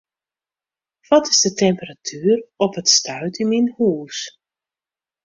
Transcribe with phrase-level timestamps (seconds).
[1.07, 4.19] Wat is de temperatuer op it stuit yn myn hûs?